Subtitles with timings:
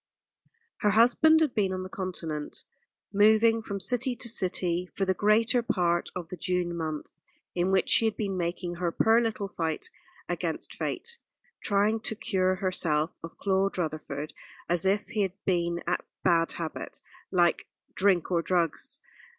[0.77, 2.65] Her husband had been on the Continent,
[3.13, 7.11] moving from city to city, for the greater part of the June month
[7.53, 9.91] in which she had been making her poor little fight
[10.27, 11.19] against Fate
[11.63, 14.33] trying to cure herself of Claude Rutherford,
[14.67, 19.01] as if he had been a bad habit, like drink or drugs.